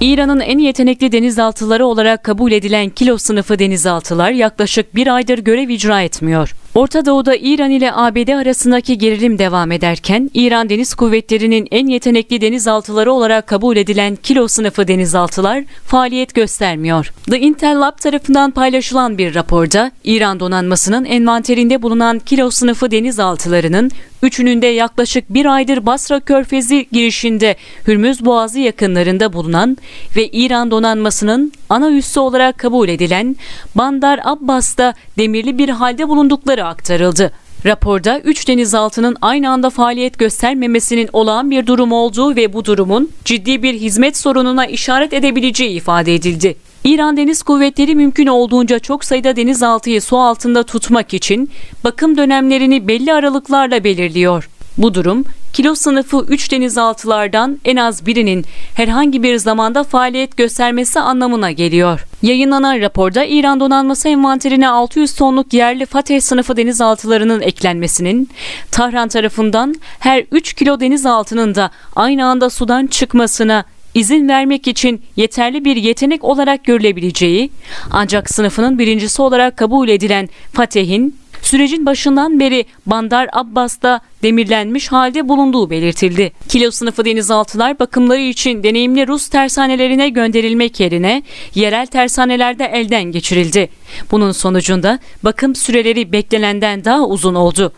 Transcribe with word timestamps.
İran'ın 0.00 0.40
en 0.40 0.58
yetenekli 0.58 1.12
denizaltıları 1.12 1.86
olarak 1.86 2.24
kabul 2.24 2.52
edilen 2.52 2.88
kilo 2.90 3.18
sınıfı 3.18 3.58
denizaltılar 3.58 4.30
yaklaşık 4.30 4.94
bir 4.94 5.14
aydır 5.14 5.38
görev 5.38 5.68
icra 5.68 6.02
etmiyor. 6.02 6.54
Orta 6.76 7.06
Doğu'da 7.06 7.36
İran 7.36 7.70
ile 7.70 7.92
ABD 7.92 8.28
arasındaki 8.28 8.98
gerilim 8.98 9.38
devam 9.38 9.72
ederken 9.72 10.30
İran 10.34 10.68
Deniz 10.68 10.94
Kuvvetleri'nin 10.94 11.68
en 11.70 11.86
yetenekli 11.86 12.40
denizaltıları 12.40 13.12
olarak 13.12 13.46
kabul 13.46 13.76
edilen 13.76 14.16
kilo 14.16 14.48
sınıfı 14.48 14.88
denizaltılar 14.88 15.64
faaliyet 15.84 16.34
göstermiyor. 16.34 17.12
The 17.30 17.40
Intel 17.40 17.80
Lab 17.80 17.98
tarafından 17.98 18.50
paylaşılan 18.50 19.18
bir 19.18 19.34
raporda 19.34 19.92
İran 20.04 20.40
donanmasının 20.40 21.04
envanterinde 21.04 21.82
bulunan 21.82 22.18
kilo 22.18 22.50
sınıfı 22.50 22.90
denizaltılarının 22.90 23.90
üçünün 24.22 24.62
de 24.62 24.66
yaklaşık 24.66 25.34
bir 25.34 25.46
aydır 25.46 25.86
Basra 25.86 26.20
Körfezi 26.20 26.88
girişinde 26.92 27.56
Hürmüz 27.86 28.24
Boğazı 28.24 28.60
yakınlarında 28.60 29.32
bulunan 29.32 29.76
ve 30.16 30.28
İran 30.28 30.70
donanmasının 30.70 31.52
ana 31.68 31.90
üssü 31.90 32.20
olarak 32.20 32.58
kabul 32.58 32.88
edilen 32.88 33.36
Bandar 33.74 34.20
Abbas'ta 34.24 34.94
demirli 35.18 35.58
bir 35.58 35.68
halde 35.68 36.08
bulundukları 36.08 36.65
aktarıldı. 36.66 37.32
Raporda 37.66 38.20
3 38.20 38.48
denizaltının 38.48 39.16
aynı 39.20 39.50
anda 39.50 39.70
faaliyet 39.70 40.18
göstermemesinin 40.18 41.08
olağan 41.12 41.50
bir 41.50 41.66
durum 41.66 41.92
olduğu 41.92 42.36
ve 42.36 42.52
bu 42.52 42.64
durumun 42.64 43.10
ciddi 43.24 43.62
bir 43.62 43.74
hizmet 43.74 44.16
sorununa 44.16 44.66
işaret 44.66 45.12
edebileceği 45.12 45.70
ifade 45.70 46.14
edildi. 46.14 46.56
İran 46.84 47.16
Deniz 47.16 47.42
Kuvvetleri 47.42 47.94
mümkün 47.94 48.26
olduğunca 48.26 48.78
çok 48.78 49.04
sayıda 49.04 49.36
denizaltıyı 49.36 50.02
su 50.02 50.18
altında 50.18 50.62
tutmak 50.62 51.14
için 51.14 51.50
bakım 51.84 52.16
dönemlerini 52.16 52.88
belli 52.88 53.12
aralıklarla 53.12 53.84
belirliyor. 53.84 54.48
Bu 54.78 54.94
durum 54.94 55.24
kilo 55.52 55.74
sınıfı 55.74 56.24
3 56.28 56.52
denizaltılardan 56.52 57.58
en 57.64 57.76
az 57.76 58.06
birinin 58.06 58.44
herhangi 58.74 59.22
bir 59.22 59.36
zamanda 59.36 59.84
faaliyet 59.84 60.36
göstermesi 60.36 61.00
anlamına 61.00 61.50
geliyor. 61.50 62.06
Yayınlanan 62.26 62.80
raporda 62.80 63.24
İran 63.24 63.60
donanması 63.60 64.08
envanterine 64.08 64.68
600 64.68 65.14
tonluk 65.14 65.52
yerli 65.52 65.86
Fateh 65.86 66.20
sınıfı 66.20 66.56
denizaltılarının 66.56 67.40
eklenmesinin 67.40 68.28
Tahran 68.70 69.08
tarafından 69.08 69.74
her 69.98 70.24
3 70.32 70.52
kilo 70.52 70.80
denizaltının 70.80 71.54
da 71.54 71.70
aynı 71.96 72.26
anda 72.26 72.50
sudan 72.50 72.86
çıkmasına 72.86 73.64
izin 73.94 74.28
vermek 74.28 74.68
için 74.68 75.02
yeterli 75.16 75.64
bir 75.64 75.76
yetenek 75.76 76.24
olarak 76.24 76.64
görülebileceği, 76.64 77.50
ancak 77.90 78.30
sınıfının 78.30 78.78
birincisi 78.78 79.22
olarak 79.22 79.56
kabul 79.56 79.88
edilen 79.88 80.28
Fateh'in 80.52 81.16
sürecin 81.46 81.86
başından 81.86 82.40
beri 82.40 82.64
Bandar 82.86 83.28
Abbas'ta 83.32 84.00
demirlenmiş 84.22 84.92
halde 84.92 85.28
bulunduğu 85.28 85.70
belirtildi. 85.70 86.32
Kilo 86.48 86.70
sınıfı 86.70 87.04
denizaltılar 87.04 87.78
bakımları 87.78 88.20
için 88.20 88.62
deneyimli 88.62 89.08
Rus 89.08 89.28
tersanelerine 89.28 90.08
gönderilmek 90.08 90.80
yerine 90.80 91.22
yerel 91.54 91.86
tersanelerde 91.86 92.64
elden 92.64 93.04
geçirildi. 93.04 93.68
Bunun 94.10 94.32
sonucunda 94.32 94.98
bakım 95.24 95.54
süreleri 95.54 96.12
beklenenden 96.12 96.84
daha 96.84 97.06
uzun 97.06 97.34
oldu. 97.34 97.72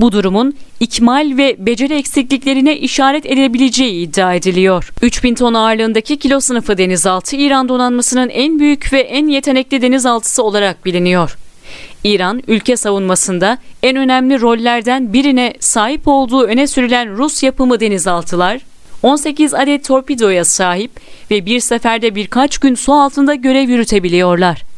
Bu 0.00 0.12
durumun 0.12 0.54
ikmal 0.80 1.36
ve 1.36 1.56
beceri 1.58 1.94
eksikliklerine 1.94 2.76
işaret 2.76 3.26
edebileceği 3.26 4.08
iddia 4.08 4.34
ediliyor. 4.34 4.90
3000 5.02 5.34
ton 5.34 5.54
ağırlığındaki 5.54 6.16
kilo 6.16 6.40
sınıfı 6.40 6.78
denizaltı 6.78 7.36
İran 7.36 7.68
donanmasının 7.68 8.28
en 8.28 8.58
büyük 8.58 8.92
ve 8.92 9.00
en 9.00 9.26
yetenekli 9.26 9.82
denizaltısı 9.82 10.42
olarak 10.42 10.84
biliniyor. 10.84 11.36
İran 12.04 12.42
ülke 12.48 12.76
savunmasında 12.76 13.58
en 13.82 13.96
önemli 13.96 14.40
rollerden 14.40 15.12
birine 15.12 15.54
sahip 15.60 16.08
olduğu 16.08 16.42
öne 16.42 16.66
sürülen 16.66 17.16
Rus 17.16 17.42
yapımı 17.42 17.80
denizaltılar 17.80 18.60
18 19.02 19.54
adet 19.54 19.84
torpidoya 19.84 20.44
sahip 20.44 20.90
ve 21.30 21.46
bir 21.46 21.60
seferde 21.60 22.14
birkaç 22.14 22.58
gün 22.58 22.74
su 22.74 22.92
altında 22.92 23.34
görev 23.34 23.68
yürütebiliyorlar. 23.68 24.71